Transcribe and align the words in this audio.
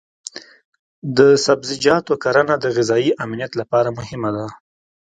د 1.17 1.19
سبزیجاتو 1.45 2.13
کرنه 2.23 2.55
د 2.59 2.65
غذایي 2.75 3.11
امنیت 3.23 3.51
لپاره 3.61 3.89
مهمه 3.99 4.29
ده. 4.37 4.47